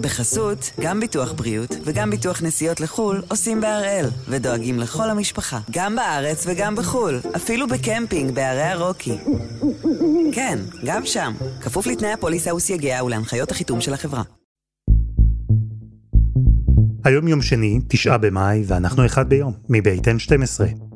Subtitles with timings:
[0.00, 6.44] בחסות, גם ביטוח בריאות וגם ביטוח נסיעות לחו"ל עושים בהראל, ודואגים לכל המשפחה, גם בארץ
[6.46, 9.18] וגם בחו"ל, אפילו בקמפינג בערי הרוקי.
[10.32, 14.22] כן, גם שם, כפוף לתנאי הפוליסה וסייגיה ולהנחיות החיתום של החברה.
[17.04, 20.89] היום יום שני, תשעה במאי, ואנחנו אחד ביום, מבית N12.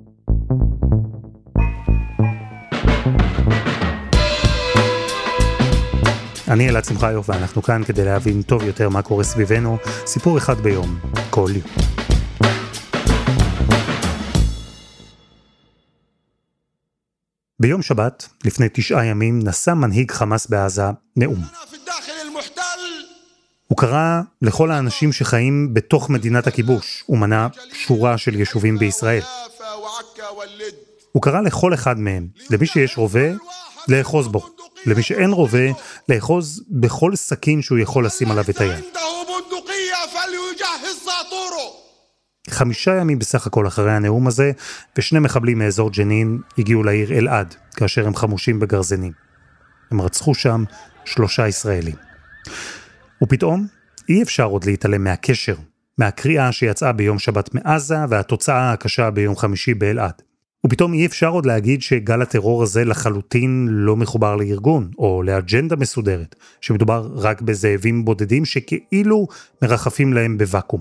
[6.54, 10.98] אני אלעד שמחיוף ואנחנו כאן כדי להבין טוב יותר מה קורה סביבנו, סיפור אחד ביום,
[11.30, 11.68] כל יום.
[17.60, 20.82] ביום שבת, לפני תשעה ימים, נשא מנהיג חמאס בעזה
[21.16, 21.40] נאום.
[23.66, 29.22] הוא קרא לכל האנשים שחיים בתוך מדינת הכיבוש, הוא מנה שורה של יישובים בישראל.
[31.12, 33.28] הוא קרא לכל אחד מהם, למי שיש רובה,
[33.88, 34.54] לאחוז בו.
[34.86, 35.66] למי שאין רובה,
[36.08, 38.84] לאחוז בכל סכין שהוא יכול לשים עליו את היד.
[42.50, 44.52] חמישה ימים בסך הכל אחרי הנאום הזה,
[44.98, 49.12] ושני מחבלים מאזור ג'נין הגיעו לעיר אלעד, כאשר הם חמושים בגרזנים.
[49.90, 50.64] הם רצחו שם
[51.04, 51.94] שלושה ישראלים.
[53.22, 53.66] ופתאום
[54.08, 55.54] אי אפשר עוד להתעלם מהקשר,
[55.98, 60.22] מהקריאה שיצאה ביום שבת מעזה והתוצאה הקשה ביום חמישי באלעד.
[60.66, 66.34] ופתאום אי אפשר עוד להגיד שגל הטרור הזה לחלוטין לא מחובר לארגון, או לאג'נדה מסודרת,
[66.60, 69.26] שמדובר רק בזאבים בודדים שכאילו
[69.62, 70.80] מרחפים להם בוואקום.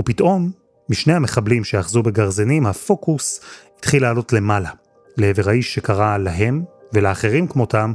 [0.00, 0.50] ופתאום,
[0.88, 3.40] משני המחבלים שאחזו בגרזנים, הפוקוס
[3.78, 4.70] התחיל לעלות למעלה,
[5.16, 6.62] לעבר האיש שקרא להם
[6.92, 7.92] ולאחרים כמותם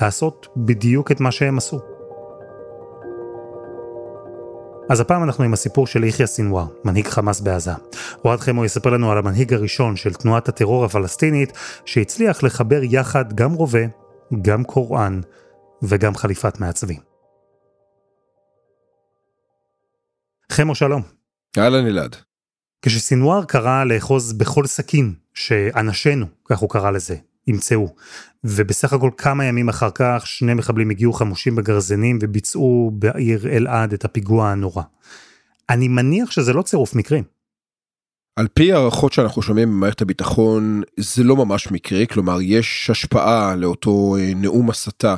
[0.00, 1.91] לעשות בדיוק את מה שהם עשו.
[4.88, 7.70] אז הפעם אנחנו עם הסיפור של יחיא סינואר, מנהיג חמאס בעזה.
[8.24, 11.52] אוהד חמו יספר לנו על המנהיג הראשון של תנועת הטרור הפלסטינית,
[11.84, 13.82] שהצליח לחבר יחד גם רובה,
[14.42, 15.20] גם קוראן
[15.82, 17.00] וגם חליפת מעצבים.
[20.52, 21.02] חמו שלום.
[21.58, 22.16] אהלן אלעד.
[22.82, 27.16] כשסינואר קרא לאחוז בכל סכין שאנשינו, כך הוא קרא לזה,
[27.46, 27.94] ימצאו.
[28.44, 34.04] ובסך הכל כמה ימים אחר כך שני מחבלים הגיעו חמושים בגרזנים וביצעו בעיר אלעד את
[34.04, 34.82] הפיגוע הנורא.
[35.70, 37.24] אני מניח שזה לא צירוף מקרים.
[38.36, 44.16] על פי הערכות שאנחנו שומעים במערכת הביטחון זה לא ממש מקרי כלומר יש השפעה לאותו
[44.16, 45.16] אה, נאום הסתה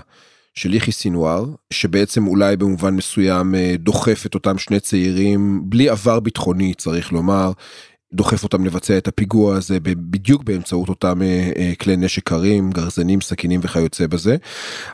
[0.54, 6.20] של יחי סינואר שבעצם אולי במובן מסוים אה, דוחף את אותם שני צעירים בלי עבר
[6.20, 7.52] ביטחוני צריך לומר
[8.14, 13.20] דוחף אותם לבצע את הפיגוע הזה בדיוק באמצעות אותם אה, אה, כלי נשק קרים, גרזנים,
[13.20, 14.36] סכינים וכיוצא בזה.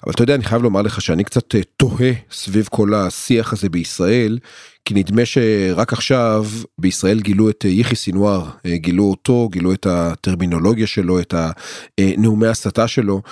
[0.05, 3.69] אבל אתה יודע, אני חייב לומר לך שאני קצת אה, תוהה סביב כל השיח הזה
[3.69, 4.39] בישראל,
[4.85, 6.47] כי נדמה שרק עכשיו
[6.79, 11.35] בישראל גילו את יחי סינואר, גילו אותו, גילו את הטרמינולוגיה שלו, את
[11.99, 13.23] הנאומי הסתה שלו,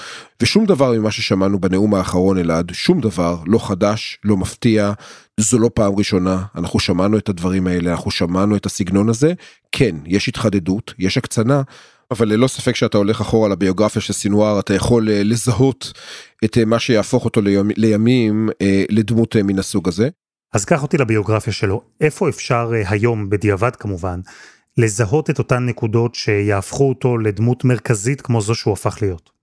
[0.43, 4.93] ושום דבר ממה ששמענו בנאום האחרון אלעד, שום דבר, לא חדש, לא מפתיע,
[5.39, 9.33] זו לא פעם ראשונה, אנחנו שמענו את הדברים האלה, אנחנו שמענו את הסגנון הזה,
[9.73, 11.63] כן, יש התחדדות, יש הקצנה,
[12.11, 15.93] אבל ללא ספק שאתה הולך אחורה לביוגרפיה של סינואר, אתה יכול אה, לזהות
[16.45, 20.09] את אה, מה שיהפוך אותו לימ, לימים אה, לדמות מן הסוג הזה.
[20.55, 24.21] אז קח אותי לביוגרפיה שלו, איפה אפשר היום, בדיעבד כמובן,
[24.79, 29.38] לזהות את אותן נקודות שיהפכו אותו לדמות מרכזית כמו זו שהוא הפך להיות?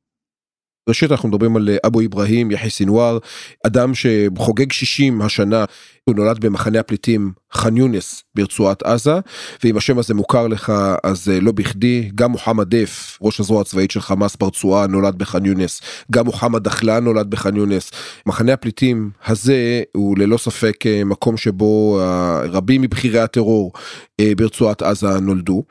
[0.90, 3.18] ראשית אנחנו מדברים על אבו אברהים יחיא סינואר
[3.66, 5.66] אדם שחוגג 60 השנה
[6.10, 9.20] הוא נולד במחנה הפליטים ח'אן יונס ברצועת עזה
[9.64, 10.74] ואם השם הזה מוכר לך
[11.04, 12.10] אז אה, לא בכדי.
[12.16, 15.82] גם מוחמד דף ראש הזרוע הצבאית של חמאס ברצועה נולד בח'אן יונס.
[16.12, 17.92] גם מוחמד דחלן נולד בח'אן יונס.
[18.26, 22.02] מחנה הפליטים הזה הוא ללא ספק אה, מקום שבו
[22.44, 23.74] רבים מבכירי הטרור
[24.20, 25.64] אה, ברצועת עזה נולדו.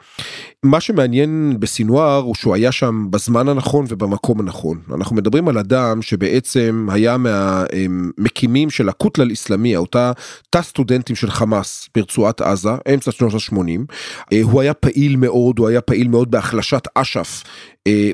[0.63, 4.79] מה שמעניין בסינואר הוא שהוא היה שם בזמן הנכון ובמקום הנכון.
[4.95, 10.13] אנחנו מדברים על אדם שבעצם היה מהמקימים של הקוטלל איסלאמי אותה
[10.51, 13.59] תא סטודנטים של חמאס ברצועת עזה אמצע שנות ה-80
[14.33, 17.43] אה, הוא היה פעיל מאוד הוא היה פעיל מאוד בהחלשת אש"ף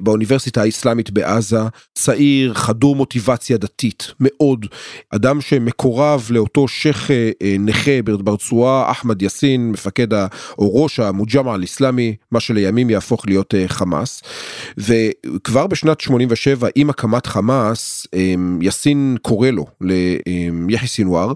[0.02, 1.60] באוניברסיטה האסלאמית בעזה
[1.94, 4.66] צעיר חדור מוטיבציה דתית מאוד.
[5.10, 10.12] אדם שמקורב לאותו שייח אה, נכה ברצועה אחמד יאסין מפקד
[10.58, 14.22] או ראש המוג'מע אל-אסלאמי מה שלימים יהפוך להיות חמאס.
[14.78, 18.06] וכבר בשנת 87 עם הקמת חמאס
[18.60, 19.66] יאסין קורא לו
[20.68, 21.32] ליחיא סינואר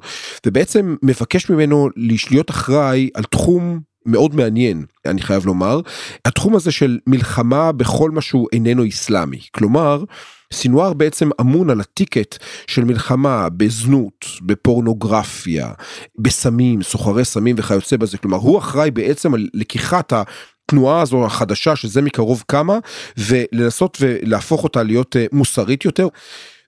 [0.46, 1.88] ובעצם מבקש ממנו
[2.30, 5.80] להיות אחראי על תחום מאוד מעניין אני חייב לומר
[6.24, 10.04] התחום הזה של מלחמה בכל מה שהוא איננו אסלאמי כלומר.
[10.52, 12.36] סינואר בעצם אמון על הטיקט
[12.66, 15.72] של מלחמה בזנות, בפורנוגרפיה,
[16.18, 22.02] בסמים, סוחרי סמים וכיוצא בזה, כלומר הוא אחראי בעצם על לקיחת התנועה הזו החדשה שזה
[22.02, 22.78] מקרוב כמה
[23.18, 26.08] ולנסות ולהפוך אותה להיות אה, מוסרית יותר.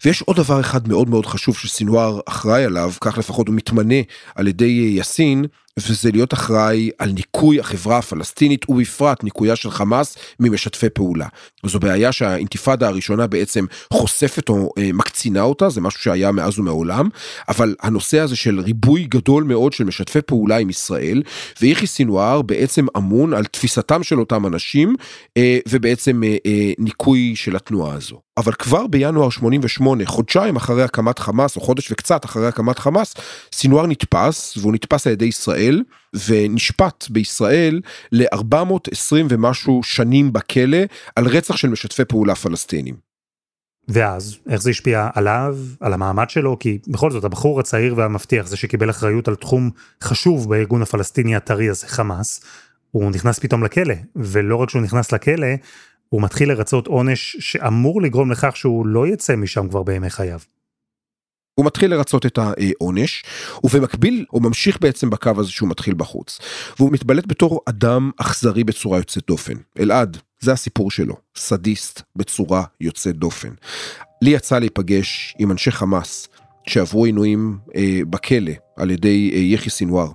[0.05, 3.94] ויש עוד דבר אחד מאוד מאוד חשוב שסינואר אחראי עליו, כך לפחות הוא מתמנה
[4.35, 5.44] על ידי יאסין,
[5.78, 11.26] וזה להיות אחראי על ניקוי החברה הפלסטינית ובפרט ניקויה של חמאס ממשתפי פעולה.
[11.67, 17.08] זו בעיה שהאינתיפאדה הראשונה בעצם חושפת או אה, מקצינה אותה, זה משהו שהיה מאז ומעולם,
[17.49, 21.23] אבל הנושא הזה של ריבוי גדול מאוד של משתפי פעולה עם ישראל,
[21.61, 24.94] ויחי סינואר בעצם אמון על תפיסתם של אותם אנשים
[25.37, 28.20] אה, ובעצם אה, ניקוי של התנועה הזו.
[28.37, 33.14] אבל כבר בינואר 88, חודשיים אחרי הקמת חמאס, או חודש וקצת אחרי הקמת חמאס,
[33.52, 35.65] סינואר נתפס, והוא נתפס על ידי ישראל,
[36.28, 37.80] ונשפט בישראל
[38.12, 40.78] ל-420 ומשהו שנים בכלא
[41.16, 42.94] על רצח של משתפי פעולה פלסטינים.
[43.88, 46.58] ואז, איך זה השפיע עליו, על המעמד שלו?
[46.58, 49.70] כי בכל זאת, הבחור הצעיר והמבטיח, זה שקיבל אחריות על תחום
[50.02, 52.44] חשוב בארגון הפלסטיני הטרי הזה, חמאס,
[52.90, 55.46] הוא נכנס פתאום לכלא, ולא רק שהוא נכנס לכלא,
[56.08, 60.38] הוא מתחיל לרצות עונש שאמור לגרום לכך שהוא לא יצא משם כבר בימי חייו.
[61.58, 63.25] הוא מתחיל לרצות את העונש
[63.64, 66.38] ובמקביל הוא ממשיך בעצם בקו הזה שהוא מתחיל בחוץ.
[66.79, 69.55] והוא מתבלט בתור אדם אכזרי בצורה יוצאת דופן.
[69.79, 71.14] אלעד זה הסיפור שלו.
[71.37, 73.49] סדיסט בצורה יוצאת דופן.
[74.23, 76.29] לי יצא להיפגש עם אנשי חמאס
[76.69, 80.09] שעברו עינויים אה, בכלא על ידי אה, יחי סינואר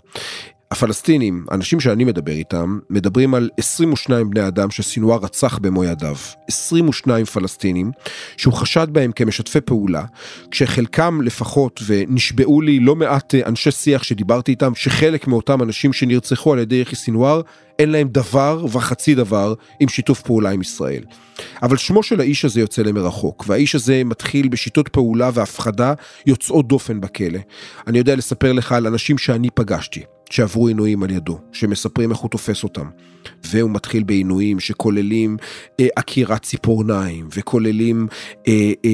[0.72, 6.16] הפלסטינים, אנשים שאני מדבר איתם, מדברים על 22 בני אדם שסינואר רצח במו ידיו.
[6.48, 7.92] 22 פלסטינים
[8.38, 10.04] שהוא חשד בהם כמשתפי פעולה,
[10.52, 16.60] כשחלקם לפחות, ונשבעו לי לא מעט אנשי שיח שדיברתי איתם, שחלק מאותם אנשים שנרצחו על
[16.60, 17.42] ידי יחי סינואר,
[17.80, 21.04] אין להם דבר וחצי דבר עם שיתוף פעולה עם ישראל.
[21.64, 25.94] אבל שמו של האיש הזה יוצא למרחוק, והאיש הזה מתחיל בשיטות פעולה והפחדה
[26.26, 27.40] יוצאות דופן בכלא.
[27.88, 30.04] אני יודע לספר לך על אנשים שאני פגשתי.
[30.32, 32.86] שעברו עינויים על ידו, שמספרים איך הוא תופס אותם.
[33.44, 35.38] והוא מתחיל בעינויים שכוללים
[35.80, 38.08] אה, עקירת ציפורניים, וכוללים
[38.48, 38.90] אה, אה,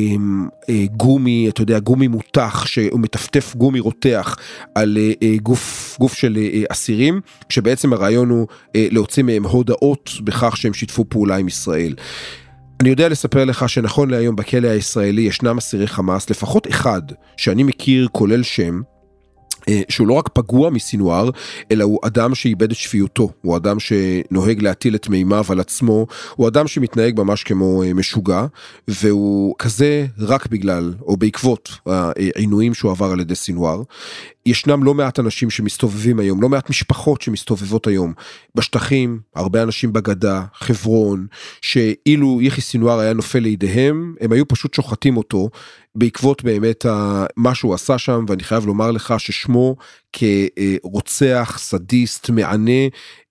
[0.70, 4.38] אה, גומי, אתה יודע, גומי מותח, שהוא מטפטף גומי רותח
[4.76, 10.12] על אה, אה, גוף, גוף של אה, אסירים, כשבעצם הרעיון הוא אה, להוציא מהם הודאות
[10.24, 11.96] בכך שהם שיתפו פעולה עם ישראל.
[12.80, 17.02] אני יודע לספר לך שנכון להיום בכלא הישראלי ישנם אסירי חמאס, לפחות אחד
[17.38, 18.97] שאני מכיר כולל שם, אה,
[19.90, 21.30] שהוא לא רק פגוע מסינואר,
[21.72, 26.48] אלא הוא אדם שאיבד את שפיותו, הוא אדם שנוהג להטיל את מימיו על עצמו, הוא
[26.48, 28.46] אדם שמתנהג ממש כמו אה, משוגע,
[28.88, 33.82] והוא כזה רק בגלל, או בעקבות העינויים שהוא עבר על ידי סינואר.
[34.48, 38.14] ישנם לא מעט אנשים שמסתובבים היום, לא מעט משפחות שמסתובבות היום
[38.56, 41.28] בשטחים, הרבה אנשים בגדה, חברון,
[41.62, 45.50] שאילו יחי סינואר היה נופל לידיהם, הם היו פשוט שוחטים אותו
[45.96, 46.86] בעקבות באמת
[47.38, 49.76] מה שהוא עשה שם, ואני חייב לומר לך ששמו
[50.14, 52.82] כרוצח, סדיסט, מענה,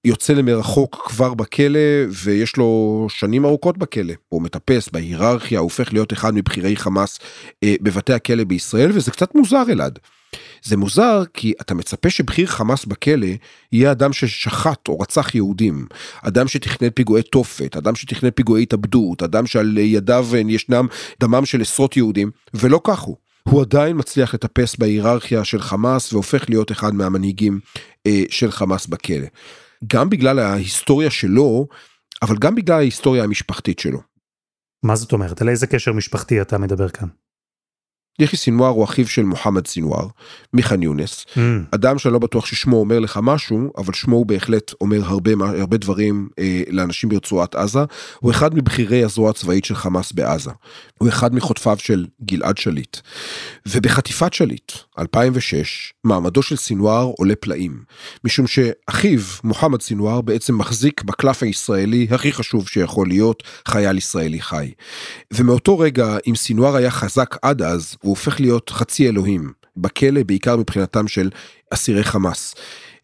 [0.04, 1.78] יוצא למרחוק כבר בכלא
[2.24, 4.14] ויש לו שנים ארוכות בכלא.
[4.28, 7.18] הוא מטפס בהיררכיה, הוא הופך להיות אחד מבכירי חמאס
[7.64, 9.98] אה, בבתי הכלא בישראל, וזה קצת מוזר אלעד.
[10.66, 13.26] זה מוזר כי אתה מצפה שבכיר חמאס בכלא
[13.72, 15.86] יהיה אדם ששחט או רצח יהודים,
[16.22, 20.86] אדם שתכנן פיגועי תופת, אדם שתכנן פיגועי התאבדות, אדם שעל ידיו ישנם
[21.20, 23.16] דמם של עשרות יהודים, ולא כך הוא.
[23.48, 27.60] הוא עדיין מצליח לטפס בהיררכיה של חמאס והופך להיות אחד מהמנהיגים
[28.06, 29.26] אה, של חמאס בכלא.
[29.86, 31.66] גם בגלל ההיסטוריה שלו,
[32.22, 34.00] אבל גם בגלל ההיסטוריה המשפחתית שלו.
[34.82, 35.42] מה זאת אומרת?
[35.42, 37.08] על איזה קשר משפחתי אתה מדבר כאן?
[38.18, 40.06] יחי סינואר הוא אחיו של מוחמד סינואר
[40.54, 41.26] מח'אן יונס.
[41.34, 41.38] Mm.
[41.70, 45.76] אדם שאני לא בטוח ששמו אומר לך משהו אבל שמו הוא בהחלט אומר הרבה הרבה
[45.76, 47.84] דברים אה, לאנשים ברצועת עזה.
[48.20, 50.50] הוא אחד מבכירי הזרוע הצבאית של חמאס בעזה.
[50.98, 52.96] הוא אחד מחוטפיו של גלעד שליט.
[53.66, 57.82] ובחטיפת שליט 2006 מעמדו של סינואר עולה פלאים
[58.24, 64.72] משום שאחיו מוחמד סינואר בעצם מחזיק בקלף הישראלי הכי חשוב שיכול להיות חייל ישראלי חי.
[65.32, 70.56] ומאותו רגע אם סינואר היה חזק עד אז הוא הופך להיות חצי אלוהים בכלא בעיקר
[70.56, 71.30] מבחינתם של
[71.70, 72.54] אסירי חמאס.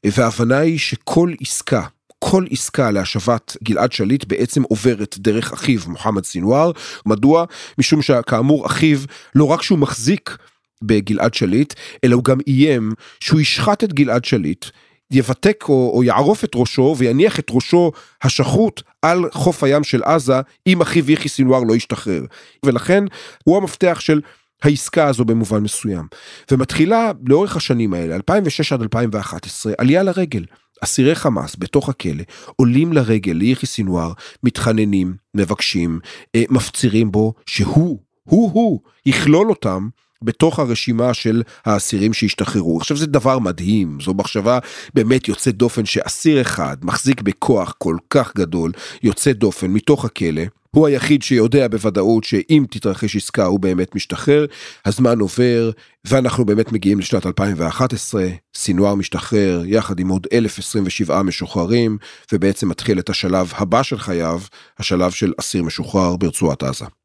[0.07, 1.83] וההבנה היא שכל עסקה
[2.25, 6.71] כל עסקה להשבת גלעד שליט בעצם עוברת דרך אחיו מוחמד סינואר.
[7.07, 7.45] מדוע?
[7.79, 8.99] משום שכאמור אחיו
[9.35, 10.37] לא רק שהוא מחזיק
[10.83, 14.65] בגלעד שליט אלא הוא גם איים שהוא ישחט את גלעד שליט
[15.11, 17.93] יבתק או, או יערוף את ראשו ויניח את ראשו
[18.23, 22.23] השחוט על חוף הים של עזה אם אחיו יחי סינואר לא ישתחרר
[22.67, 23.05] ולכן
[23.45, 24.21] הוא המפתח של
[24.63, 26.07] העסקה הזו במובן מסוים.
[26.51, 30.45] ומתחילה לאורך השנים האלה, 2006 עד 2011, עלייה לרגל.
[30.85, 32.23] אסירי חמאס בתוך הכלא
[32.57, 36.01] עולים לרגל ליחי סינואר, מתחננים, מבקשים,
[36.35, 39.89] אה, מפצירים בו שהוא, הוא הוא, יכלול אותם
[40.23, 42.79] בתוך הרשימה של האסירים שהשתחררו.
[42.79, 44.59] עכשיו זה דבר מדהים, זו מחשבה
[44.95, 50.43] באמת יוצאת דופן שאסיר אחד מחזיק בכוח כל כך גדול, יוצא דופן מתוך הכלא.
[50.77, 54.47] הוא היחיד שיודע בוודאות שאם תתרחש עסקה הוא באמת משתחרר,
[54.85, 55.71] הזמן עובר
[56.05, 61.99] ואנחנו באמת מגיעים לשנת 2011, סינואר משתחרר יחד עם עוד 1027 משוחררים
[62.33, 64.41] ובעצם מתחיל את השלב הבא של חייו,
[64.79, 67.02] השלב של אסיר משוחרר ברצועת עזה.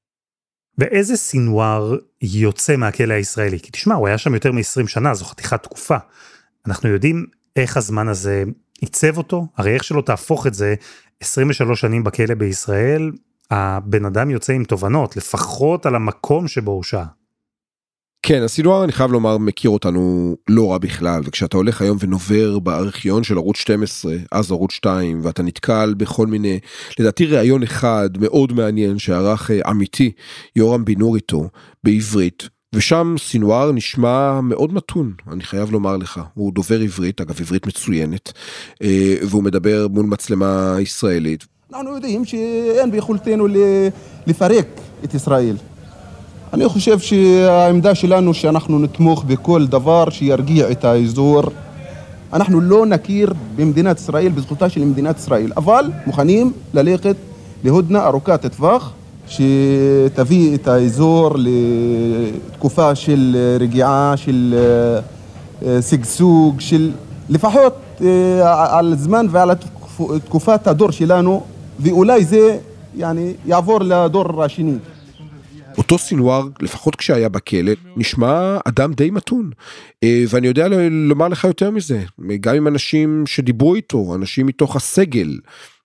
[0.77, 3.59] ואיזה סינואר יוצא מהכלא הישראלי?
[3.59, 5.97] כי תשמע, הוא היה שם יותר מ-20 שנה, זו חתיכת תקופה.
[6.65, 8.43] אנחנו יודעים איך הזמן הזה
[8.81, 9.47] עיצב אותו?
[9.57, 10.75] הרי איך שלא תהפוך את זה,
[11.19, 13.11] 23 שנים בכלא בישראל,
[13.51, 17.05] הבן אדם יוצא עם תובנות, לפחות על המקום שבו הוא שהה.
[18.21, 23.23] כן, הסינואר אני חייב לומר מכיר אותנו לא רע בכלל וכשאתה הולך היום ונובר בארכיון
[23.23, 26.59] של ערוץ 12 אז ערוץ 2 ואתה נתקל בכל מיני
[26.99, 30.11] לדעתי ראיון אחד מאוד מעניין שערך אה, עמיתי
[30.55, 31.49] יורם בינור איתו
[31.83, 37.67] בעברית ושם סינואר נשמע מאוד מתון אני חייב לומר לך הוא דובר עברית אגב עברית
[37.67, 38.31] מצוינת
[38.83, 41.45] אה, והוא מדבר מול מצלמה ישראלית.
[41.73, 43.47] אנחנו יודעים שאין ביכולתנו
[44.27, 44.67] לפרק
[45.03, 45.55] את ישראל.
[46.53, 51.43] אני חושב שהעמדה שלנו שאנחנו נתמוך בכל דבר שירגיע את האזור.
[52.33, 57.15] אנחנו לא נכיר במדינת ישראל, בזכותה של מדינת ישראל, אבל מוכנים ללכת
[57.63, 58.93] להודנה ארוכת טווח
[59.27, 64.55] שתביא את האזור לתקופה של רגיעה, של
[65.65, 66.91] אה, שגשוג, של
[67.29, 69.51] לפחות אה, על זמן ועל
[70.25, 71.43] תקופת הדור שלנו,
[71.79, 72.57] ואולי זה
[72.95, 74.77] יעני, יעבור לדור השני.
[75.77, 79.51] אותו סינואר, לפחות כשהיה בכלא, נשמע אדם די מתון.
[80.03, 82.03] אה, ואני יודע לומר לך יותר מזה,
[82.39, 85.39] גם עם אנשים שדיברו איתו, אנשים מתוך הסגל,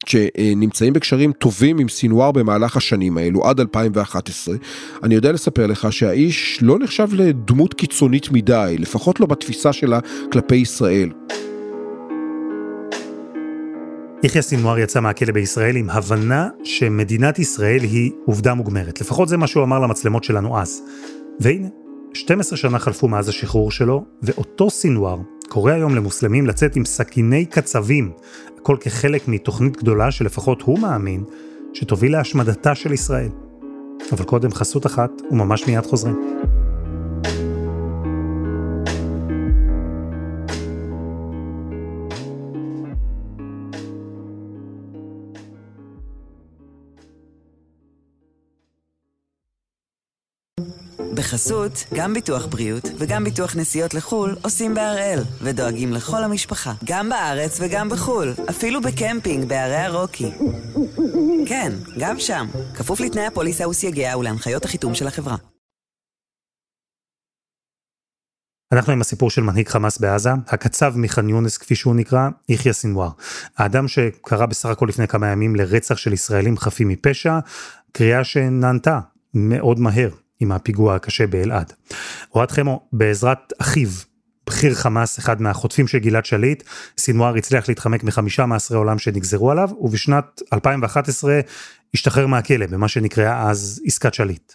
[0.07, 4.55] שנמצאים בקשרים טובים עם סינואר במהלך השנים האלו, עד 2011,
[5.03, 9.99] אני יודע לספר לך שהאיש לא נחשב לדמות קיצונית מדי, לפחות לא בתפיסה שלה
[10.33, 11.09] כלפי ישראל.
[14.25, 19.01] יחיא סינואר יצא מהכלא בישראל עם הבנה שמדינת ישראל היא עובדה מוגמרת.
[19.01, 20.83] לפחות זה מה שהוא אמר למצלמות שלנו אז.
[21.41, 21.69] והנה,
[22.15, 28.13] 12 שנה חלפו מאז השחרור שלו, ואותו סינואר קורא היום למוסלמים לצאת עם סכיני קצבים,
[28.59, 31.25] הכל כחלק מתוכנית גדולה שלפחות הוא מאמין
[31.75, 33.31] שתוביל להשמדתה של ישראל.
[34.13, 36.17] אבל קודם חסות אחת, וממש מיד חוזרים.
[51.23, 57.59] בחסות, גם ביטוח בריאות וגם ביטוח נסיעות לחו"ל עושים בהראל, ודואגים לכל המשפחה, גם בארץ
[57.61, 60.31] וגם בחו"ל, אפילו בקמפינג בערי הרוקי.
[61.47, 65.37] כן, גם שם, כפוף לתנאי הפוליסה וסייגיה ולהנחיות החיתום של החברה.
[68.73, 73.11] אנחנו עם הסיפור של מנהיג חמאס בעזה, הקצב מח'אן יונס כפי שהוא נקרא, יחיא סינואר.
[73.57, 77.39] האדם שקרא בסך הכל לפני כמה ימים לרצח של ישראלים חפים מפשע,
[77.93, 79.01] קריאה שנענתה
[79.35, 81.73] מאוד מהר עם הפיגוע הקשה באלעד.
[82.35, 83.89] אוהד חמו, בעזרת אחיו,
[84.47, 86.63] בכיר חמאס, אחד מהחוטפים של גלעד שליט,
[86.99, 91.41] סינואר הצליח להתחמק מחמישה מאסרי עולם שנגזרו עליו, ובשנת 2011
[91.95, 94.53] השתחרר מהכלא, במה שנקראה אז עסקת שליט.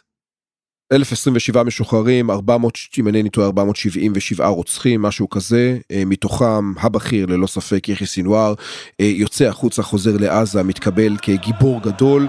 [0.91, 7.89] 1027 משוחררים, 400, אם אינני טועה, 477 רוצחים, משהו כזה, אה, מתוכם הבכיר ללא ספק
[7.89, 8.53] יחיא סינואר,
[9.01, 12.27] אה, יוצא החוצה, חוזר לעזה, מתקבל כגיבור גדול.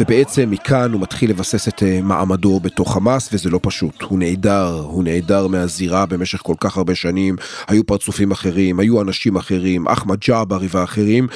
[0.00, 4.80] ובעצם מכאן הוא מתחיל לבסס את אה, מעמדו בתוך חמאס וזה לא פשוט, הוא נעדר,
[4.84, 7.36] הוא נעדר מהזירה במשך כל כך הרבה שנים,
[7.68, 11.26] היו פרצופים אחרים, היו אנשים אחרים, אחמד ג'עברי ואחרים.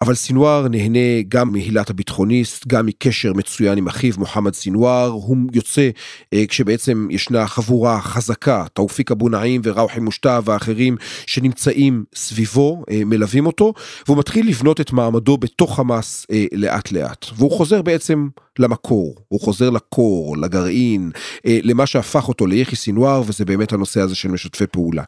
[0.00, 5.90] אבל סינואר נהנה גם מהילת הביטחוניסט, גם מקשר מצוין עם אחיו מוחמד סינואר, הוא יוצא
[6.32, 13.46] אה, כשבעצם ישנה חבורה חזקה, תאופיק אבו נעים וראוחי מושתא ואחרים שנמצאים סביבו, אה, מלווים
[13.46, 13.72] אותו,
[14.06, 19.40] והוא מתחיל לבנות את מעמדו בתוך חמאס אה, לאט לאט, והוא חוזר בעצם למקור, הוא
[19.40, 21.10] חוזר לקור, לגרעין,
[21.46, 25.02] אה, למה שהפך אותו ליחי סינואר, וזה באמת הנושא הזה של משתפי פעולה.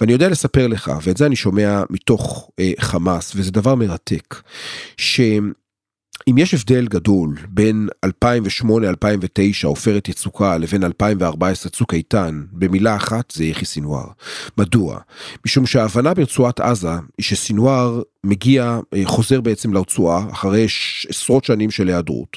[0.00, 4.05] ואני יודע לספר לך, ואת זה אני שומע מתוך אה, חמאס, וזה דבר מרתק,
[4.96, 5.20] ש...
[6.30, 8.08] אם יש הבדל גדול בין 2008-2009
[9.64, 14.06] עופרת יצוקה לבין 2014 צוק איתן במילה אחת זה יחי סינואר.
[14.58, 14.98] מדוע?
[15.46, 20.66] משום שההבנה ברצועת עזה היא שסינואר מגיע אה, חוזר בעצם לרצועה אחרי
[21.08, 22.36] עשרות שנים של היעדרות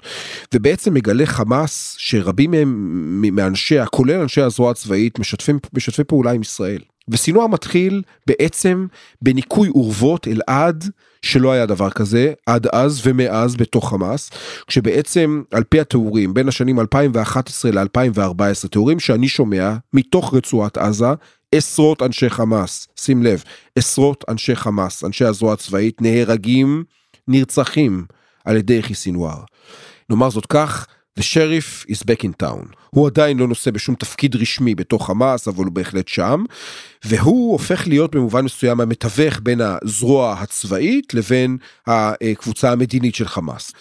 [0.53, 6.81] ובעצם מגלה חמאס שרבים מהם מאנשיה כולל אנשי הזרוע הצבאית משתפים משתפי פעולה עם ישראל.
[7.09, 8.87] וסינואר מתחיל בעצם
[9.21, 10.85] בניקוי אורוות אלעד
[11.21, 14.29] שלא היה דבר כזה עד אז ומאז בתוך חמאס
[14.67, 21.05] כשבעצם על פי התיאורים בין השנים 2011 ל-2014 תיאורים שאני שומע מתוך רצועת עזה
[21.55, 23.43] עשרות אנשי חמאס שים לב
[23.75, 26.83] עשרות אנשי חמאס אנשי הזרוע הצבאית נהרגים
[27.27, 28.05] נרצחים
[28.45, 29.43] על ידי יחי סינואר.
[30.09, 30.87] נאמר זאת כך
[31.19, 32.78] The sheriff is back in town.
[32.89, 36.43] הוא עדיין לא נושא בשום תפקיד רשמי בתוך חמאס, אבל הוא בהחלט שם,
[37.05, 43.71] והוא הופך להיות במובן מסוים המתווך בין הזרוע הצבאית לבין הקבוצה המדינית של חמאס.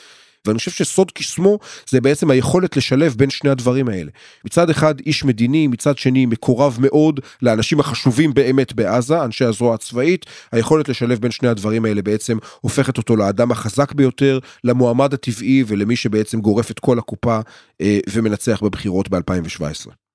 [0.49, 4.11] ואני חושב שסוד קסמו זה בעצם היכולת לשלב בין שני הדברים האלה.
[4.45, 10.27] מצד אחד איש מדיני, מצד שני מקורב מאוד לאנשים החשובים באמת בעזה, אנשי הזרוע הצבאית,
[10.53, 15.97] היכולת לשלב בין שני הדברים האלה בעצם הופכת אותו לאדם החזק ביותר, למועמד הטבעי ולמי
[15.97, 17.41] שבעצם גורף את כל הקופה
[17.81, 20.08] אה, ומנצח בבחירות ב-2017.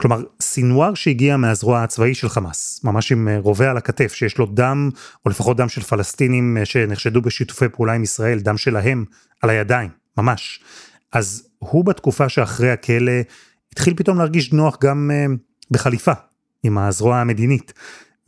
[0.00, 4.46] כלומר, סינואר שהגיע מהזרוע הצבאי של חמאס, ממש עם אה, רובה על הכתף, שיש לו
[4.46, 4.90] דם,
[5.26, 9.04] או לפחות דם של פלסטינים אה, שנחשדו בשיתופי פעולה עם ישראל, דם שלהם,
[9.42, 10.60] על הידיים, ממש.
[11.12, 13.12] אז הוא בתקופה שאחרי הכלא
[13.72, 15.38] התחיל פתאום להרגיש נוח גם uh,
[15.70, 16.12] בחליפה,
[16.62, 17.72] עם הזרוע המדינית.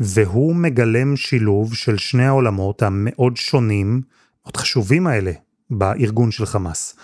[0.01, 4.01] והוא מגלם שילוב של שני העולמות המאוד שונים,
[4.45, 5.33] מאוד חשובים האלה,
[5.71, 6.97] בארגון של חמאס.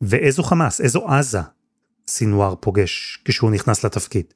[0.00, 1.40] ואיזו חמאס, איזו עזה,
[2.10, 4.34] סינואר פוגש כשהוא נכנס לתפקיד.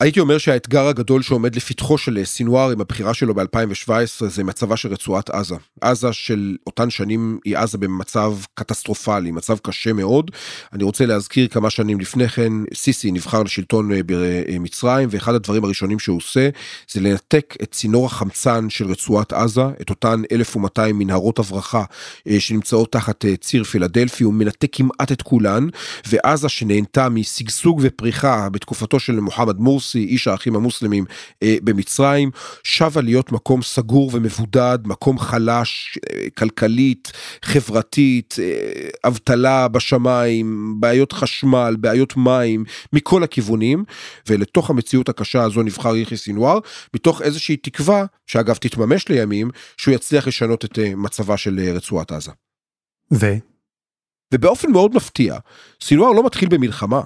[0.00, 4.92] הייתי אומר שהאתגר הגדול שעומד לפתחו של סינואר עם הבחירה שלו ב-2017 זה מצבה של
[4.92, 5.54] רצועת עזה.
[5.80, 10.30] עזה של אותן שנים היא עזה במצב קטסטרופלי, מצב קשה מאוד.
[10.72, 15.98] אני רוצה להזכיר כמה שנים לפני כן, סיסי נבחר לשלטון אה, במצרים, ואחד הדברים הראשונים
[15.98, 16.48] שהוא עושה
[16.90, 21.84] זה לנתק את צינור החמצן של רצועת עזה, את אותן 1200 מנהרות הברחה
[22.28, 25.68] אה, שנמצאות תחת אה, ציר פילדלפי, הוא מנתק כמעט את כולן,
[26.06, 31.04] ועזה שנהנתה משגשוג ופריחה בתקופתו של מוחמד מורסי, מורסי, איש האחים המוסלמים
[31.42, 32.30] אה, במצרים,
[32.62, 37.12] שבה להיות מקום סגור ומבודד, מקום חלש, אה, כלכלית,
[37.42, 43.84] חברתית, אה, אבטלה בשמיים, בעיות חשמל, בעיות מים, מכל הכיוונים,
[44.28, 46.58] ולתוך המציאות הקשה הזו נבחר יחיא סינואר,
[46.94, 52.12] מתוך איזושהי תקווה, שאגב תתממש לימים, שהוא יצליח לשנות את אה, מצבה של אה, רצועת
[52.12, 52.32] עזה.
[53.12, 53.26] ו?
[54.34, 55.36] ובאופן מאוד מפתיע,
[55.82, 57.00] סינואר לא מתחיל במלחמה.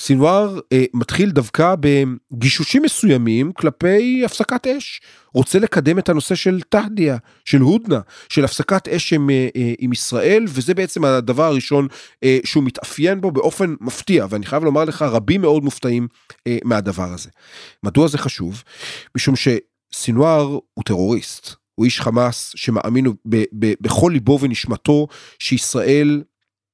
[0.00, 5.00] סינואר אה, מתחיל דווקא בגישושים מסוימים כלפי הפסקת אש.
[5.34, 9.92] רוצה לקדם את הנושא של תהדיה, של הודנה, של הפסקת אש עם, אה, אה, עם
[9.92, 11.88] ישראל, וזה בעצם הדבר הראשון
[12.24, 16.08] אה, שהוא מתאפיין בו באופן מפתיע, ואני חייב לומר לך, רבים מאוד מופתעים
[16.46, 17.30] אה, מהדבר הזה.
[17.82, 18.62] מדוע זה חשוב?
[19.16, 21.54] משום שסינואר הוא טרוריסט.
[21.74, 25.06] הוא איש חמאס שמאמין ב, ב, בכל ליבו ונשמתו
[25.38, 26.22] שישראל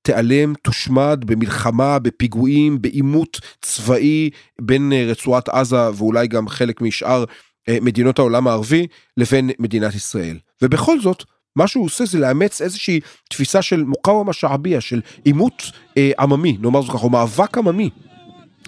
[0.03, 7.25] תיעלם, תושמד במלחמה, בפיגועים, בעימות צבאי בין אה, רצועת עזה ואולי גם חלק משאר
[7.69, 8.87] אה, מדינות העולם הערבי
[9.17, 10.39] לבין מדינת ישראל.
[10.63, 11.25] ובכל זאת,
[11.57, 15.63] מה שהוא עושה זה לאמץ איזושהי תפיסה של מוקאוומה שעביה, של עימות
[15.97, 17.91] אה, עממי, נאמר זאת ככה, או מאבק עממי.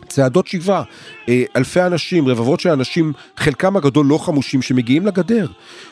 [0.08, 0.82] צעדות שיבה,
[1.28, 5.46] אה, אלפי אנשים, רבבות של אנשים, חלקם הגדול לא חמושים שמגיעים לגדר.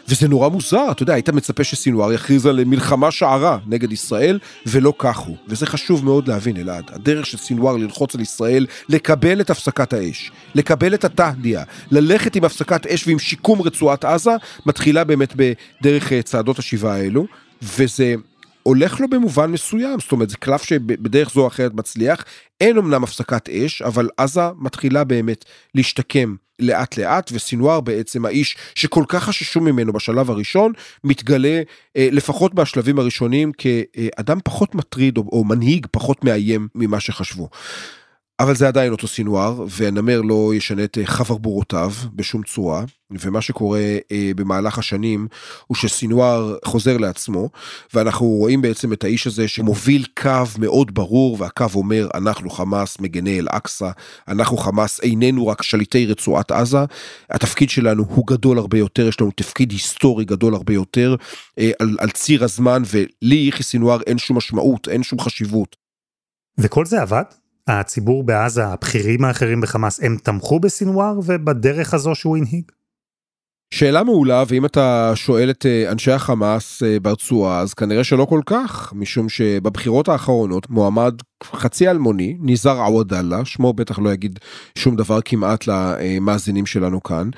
[0.09, 4.93] וזה נורא מוזר, אתה יודע, היית מצפה שסינואר יכריז על מלחמה שערה נגד ישראל, ולא
[4.99, 5.37] כך הוא.
[5.49, 6.91] וזה חשוב מאוד להבין, אלעד.
[6.93, 12.45] הדרך של סינואר ללחוץ על ישראל, לקבל את הפסקת האש, לקבל את התהדיה, ללכת עם
[12.45, 14.33] הפסקת אש ועם שיקום רצועת עזה,
[14.67, 17.27] מתחילה באמת בדרך אה, צעדות השיבה האלו.
[17.63, 18.15] וזה
[18.63, 22.25] הולך לו במובן מסוים, זאת אומרת זה קלף שבדרך זו או אחרת מצליח,
[22.61, 25.45] אין אמנם הפסקת אש, אבל עזה מתחילה באמת
[25.75, 30.73] להשתקם לאט לאט, וסינואר בעצם האיש שכל כך חששו ממנו בשלב הראשון,
[31.05, 31.63] מתגלה
[31.97, 37.49] אה, לפחות בשלבים הראשונים כאדם פחות מטריד או, או מנהיג פחות מאיים ממה שחשבו.
[38.43, 43.81] אבל זה עדיין אותו סינואר, והנמר לא ישנה את אה, חברבורותיו בשום צורה, ומה שקורה
[44.13, 45.29] אה, במהלך השנים
[45.67, 47.49] הוא שסינואר חוזר לעצמו,
[47.95, 53.39] ואנחנו רואים בעצם את האיש הזה שמוביל קו מאוד ברור, והקו אומר אנחנו חמאס מגני
[53.39, 53.91] אל-אקצא,
[54.29, 56.85] אנחנו חמאס איננו רק שליטי רצועת עזה,
[57.31, 61.17] התפקיד שלנו הוא גדול הרבה יותר, יש לנו תפקיד היסטורי גדול הרבה יותר
[61.59, 65.77] אה, על, על ציר הזמן, ולי יחי סינואר אין שום משמעות, אין שום חשיבות.
[66.59, 67.42] וכל זה עבד?
[67.67, 72.65] הציבור בעזה, הבכירים האחרים בחמאס, הם תמכו בסינואר ובדרך הזו שהוא הנהיג?
[73.75, 78.41] שאלה מעולה, ואם אתה שואל את אה, אנשי החמאס אה, ברצועה, אז כנראה שלא כל
[78.47, 84.39] כך, משום שבבחירות האחרונות מועמד חצי אלמוני, ניזר עוודאללה, שמו בטח לא יגיד
[84.79, 87.31] שום דבר כמעט למאזינים שלנו כאן,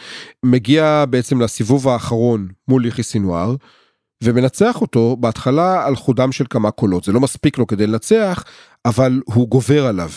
[0.45, 3.55] מגיע בעצם לסיבוב האחרון מול יחי סינואר,
[4.25, 7.05] ומנצח אותו בהתחלה על חודם של כמה קולות.
[7.05, 8.45] זה לא מספיק לו כדי לנצח,
[8.85, 10.11] אבל הוא גובר עליו.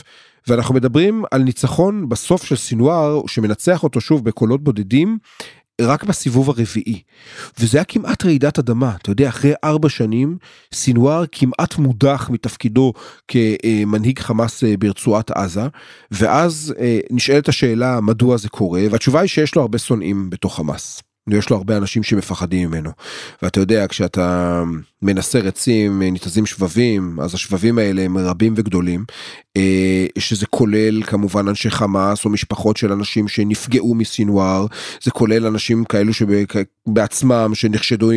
[0.47, 5.17] ואנחנו מדברים על ניצחון בסוף של סינואר שמנצח אותו שוב בקולות בודדים
[5.81, 7.01] רק בסיבוב הרביעי.
[7.59, 10.37] וזה היה כמעט רעידת אדמה, אתה יודע, אחרי ארבע שנים,
[10.73, 12.93] סינואר כמעט מודח מתפקידו
[13.27, 15.67] כמנהיג חמאס אה, ברצועת עזה,
[16.11, 21.06] ואז אה, נשאלת השאלה מדוע זה קורה, והתשובה היא שיש לו הרבה שונאים בתוך חמאס.
[21.35, 22.89] יש לו הרבה אנשים שמפחדים ממנו.
[23.41, 24.63] ואתה יודע, כשאתה
[25.01, 29.05] מנסה רצים, ניתזים שבבים, אז השבבים האלה הם רבים וגדולים,
[30.19, 34.65] שזה כולל כמובן אנשי חמאס או משפחות של אנשים שנפגעו מסינואר,
[35.03, 38.11] זה כולל אנשים כאלו שבעצמם שנחשדו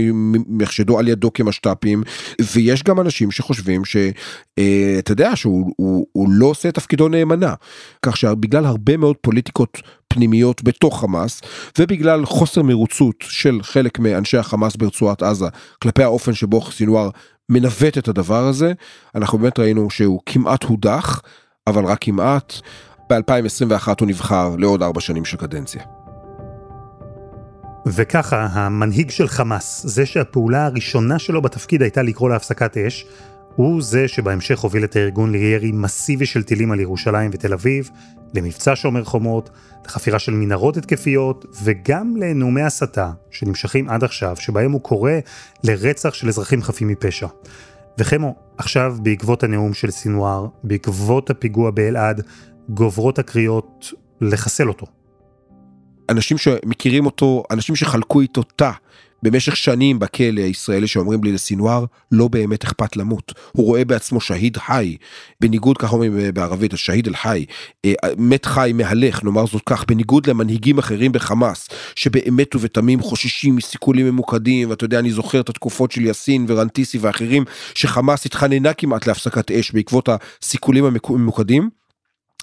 [0.48, 2.02] נחשדו על ידו כמשת"פים,
[2.52, 4.10] ויש גם אנשים שחושבים שאתה
[4.58, 7.54] אה, יודע שהוא הוא, הוא לא עושה את תפקידו נאמנה.
[8.02, 11.40] כך שבגלל הרבה מאוד פוליטיקות פנימיות בתוך חמאס,
[11.78, 15.46] ובגלל חוסר מרוצות של חלק מאנשי החמאס ברצועת עזה
[15.82, 17.10] כלפי האופן שבו סינואר
[17.50, 18.72] מנווט את הדבר הזה,
[19.14, 21.22] אנחנו באמת ראינו שהוא כמעט הודח,
[21.66, 22.54] אבל רק כמעט.
[23.10, 25.82] ב-2021 הוא נבחר לעוד ארבע שנים של קדנציה.
[27.86, 33.06] וככה, המנהיג של חמאס, זה שהפעולה הראשונה שלו בתפקיד הייתה לקרוא להפסקת אש,
[33.56, 37.90] הוא זה שבהמשך הוביל את הארגון לירי מסיבי של טילים על ירושלים ותל אביב,
[38.34, 39.50] למבצע שומר חומות,
[39.84, 45.12] לחפירה של מנהרות התקפיות, וגם לנאומי הסתה שנמשכים עד עכשיו, שבהם הוא קורא
[45.64, 47.26] לרצח של אזרחים חפים מפשע.
[47.98, 52.22] וחמו, עכשיו בעקבות הנאום של סינואר, בעקבות הפיגוע באלעד,
[52.68, 54.86] גוברות הקריאות לחסל אותו.
[56.08, 58.70] אנשים שמכירים אותו, אנשים שחלקו איתו תא
[59.22, 63.32] במשך שנים בכלא הישראלי שאומרים לי לסינואר לא באמת אכפת למות.
[63.52, 64.96] הוא רואה בעצמו שהיד חי.
[65.40, 67.44] בניגוד כך אומרים בערבית השהיד אל חי.
[67.84, 74.06] אה, מת חי מהלך נאמר זאת כך בניגוד למנהיגים אחרים בחמאס שבאמת ובתמים חוששים מסיכולים
[74.06, 79.50] ממוקדים ואתה יודע אני זוכר את התקופות של יאסין ורנטיסי ואחרים שחמאס התחננה כמעט להפסקת
[79.50, 80.08] אש בעקבות
[80.42, 81.79] הסיכולים הממוקדים.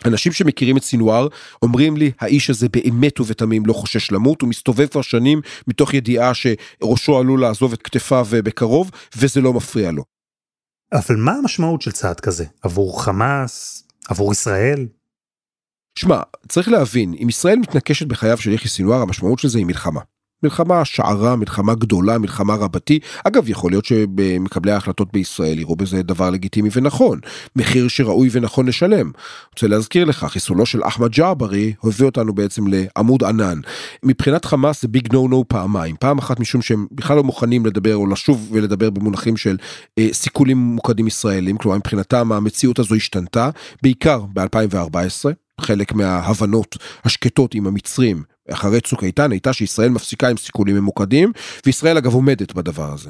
[0.05, 1.27] אנשים שמכירים את סינואר
[1.61, 6.31] אומרים לי האיש הזה באמת ובתמים לא חושש למות הוא מסתובב כבר שנים מתוך ידיעה
[6.33, 10.03] שראשו עלול לעזוב את כתפיו בקרוב וזה לא מפריע לו.
[10.93, 14.87] אבל מה המשמעות של צעד כזה עבור חמאס עבור ישראל?
[15.99, 20.01] שמע צריך להבין אם ישראל מתנקשת בחייו של יחיא סינואר המשמעות של זה היא מלחמה.
[20.43, 22.99] מלחמה שערה, מלחמה גדולה, מלחמה רבתי.
[23.23, 27.19] אגב, יכול להיות שמקבלי ההחלטות בישראל יראו בזה דבר לגיטימי ונכון,
[27.55, 29.11] מחיר שראוי ונכון לשלם.
[29.53, 33.59] רוצה להזכיר לך, חיסולו של אחמד ג'עברי הביא אותנו בעצם לעמוד ענן.
[34.03, 35.95] מבחינת חמאס זה ביג נו נו פעמיים.
[35.99, 39.57] פעם אחת משום שהם בכלל לא מוכנים לדבר או לשוב ולדבר במונחים של
[39.99, 43.49] אה, סיכולים ממוקדים ישראלים, כלומר מבחינתם המציאות הזו השתנתה,
[43.83, 45.29] בעיקר ב-2014.
[45.61, 51.31] חלק מההבנות השקטות עם המצרים אחרי צוק איתן הייתה שישראל מפסיקה עם סיכולים ממוקדים
[51.65, 53.09] וישראל אגב עומדת בדבר הזה.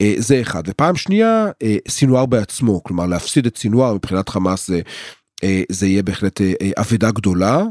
[0.00, 4.80] אה, זה אחד ופעם שנייה אה, סינואר בעצמו כלומר להפסיד את סינואר מבחינת חמאס זה,
[5.44, 6.40] אה, זה יהיה בהחלט
[6.78, 7.62] אבדה גדולה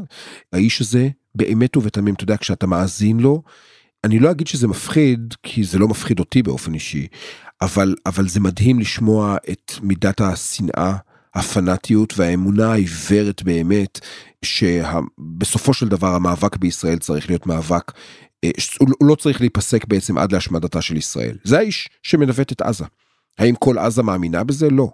[0.52, 3.42] האיש הזה באמת ובתמים אתה יודע כשאתה מאזין לו
[4.04, 7.06] אני לא אגיד שזה מפחיד כי זה לא מפחיד אותי באופן אישי
[7.60, 10.96] אבל אבל זה מדהים לשמוע את מידת השנאה
[11.34, 14.00] הפנאטיות והאמונה העיוורת באמת
[14.44, 17.92] שבסופו של דבר המאבק בישראל צריך להיות מאבק
[18.44, 22.84] אה, הוא לא צריך להיפסק בעצם עד להשמדתה של ישראל זה האיש שמנווט את עזה.
[23.38, 24.70] האם כל עזה מאמינה בזה?
[24.70, 24.88] לא.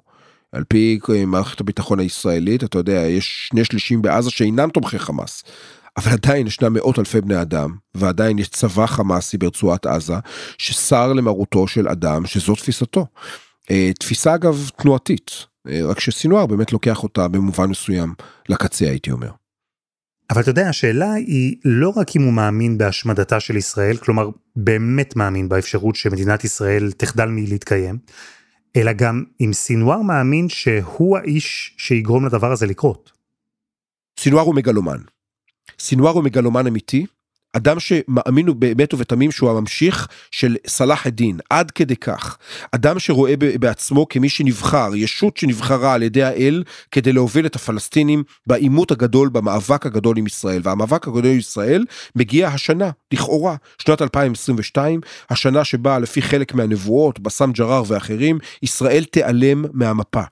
[0.52, 5.44] על פי אה, מערכת הביטחון הישראלית אתה יודע יש שני שלישים בעזה שאינם תומכי חמאס.
[5.96, 10.14] אבל עדיין ישנם מאות אלפי בני אדם ועדיין יש צבא חמאסי ברצועת עזה
[10.58, 13.06] שסר למרותו של אדם שזו תפיסתו.
[13.70, 18.14] אה, תפיסה אגב תנועתית רק שסינואר באמת לוקח אותה במובן מסוים
[18.48, 19.30] לקצה הייתי אומר.
[20.30, 25.16] אבל אתה יודע השאלה היא לא רק אם הוא מאמין בהשמדתה של ישראל כלומר באמת
[25.16, 27.98] מאמין באפשרות שמדינת ישראל תחדל מלהתקיים
[28.76, 33.12] אלא גם אם סינואר מאמין שהוא האיש שיגרום לדבר הזה לקרות.
[34.20, 34.98] סינואר הוא מגלומן.
[35.78, 37.06] סינואר הוא מגלומן אמיתי
[37.56, 42.38] אדם שמאמין באמת ובתמים שהוא הממשיך של סלאח א-דין עד כדי כך
[42.72, 48.90] אדם שרואה בעצמו כמי שנבחר ישות שנבחרה על ידי האל כדי להוביל את הפלסטינים בעימות
[48.90, 51.84] הגדול במאבק הגדול עם ישראל והמאבק הגדול עם ישראל
[52.16, 59.64] מגיע השנה לכאורה שנת 2022 השנה שבה לפי חלק מהנבואות בסם ג'רר ואחרים ישראל תיעלם
[59.72, 60.22] מהמפה.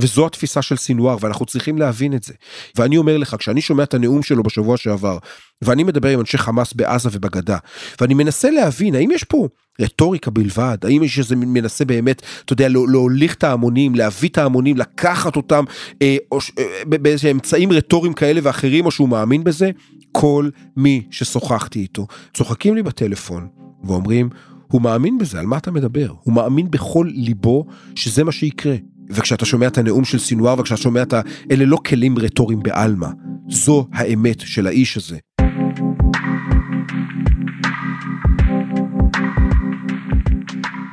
[0.00, 2.34] וזו התפיסה של סינואר ואנחנו צריכים להבין את זה.
[2.76, 5.18] ואני אומר לך כשאני שומע את הנאום שלו בשבוע שעבר
[5.62, 7.56] ואני מדבר עם אנשי חמאס בעזה ובגדה
[8.00, 9.48] ואני מנסה להבין האם יש פה
[9.80, 10.78] רטוריקה בלבד?
[10.82, 15.36] האם יש איזה מנסה באמת אתה יודע לא, להוליך את ההמונים להביא את ההמונים לקחת
[15.36, 15.64] אותם
[16.02, 19.70] אה, או, אה, באיזה אמצעים רטוריים כאלה ואחרים או שהוא מאמין בזה?
[20.12, 23.48] כל מי ששוחחתי איתו צוחקים לי בטלפון
[23.84, 24.28] ואומרים
[24.70, 26.12] הוא מאמין בזה על מה אתה מדבר?
[26.22, 28.74] הוא מאמין בכל ליבו שזה מה שיקרה
[29.10, 31.20] וכשאתה שומע את הנאום של סינואר וכשאתה שומע את ה...
[31.50, 33.08] אלה לא כלים רטוריים בעלמא,
[33.48, 35.18] זו האמת של האיש הזה.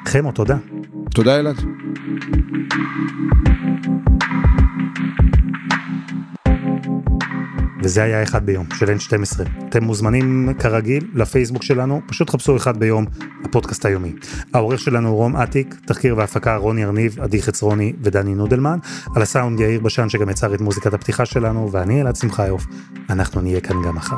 [0.07, 0.57] חמו, תודה.
[1.13, 1.61] תודה אלעד.
[7.87, 9.41] וזה היה אחד ביום של N12.
[9.69, 13.05] אתם מוזמנים כרגיל לפייסבוק שלנו, פשוט חפשו אחד ביום,
[13.43, 14.13] הפודקאסט היומי.
[14.53, 18.79] העורך שלנו רום אטיק, תחקיר והפקה רוני ארניב, עדי חצרוני ודני נודלמן,
[19.15, 22.65] על הסאונד יאיר בשן שגם יצר את מוזיקת הפתיחה שלנו, ואני אלעד שמחיוף,
[23.09, 24.17] אנחנו נהיה כאן גם מחר.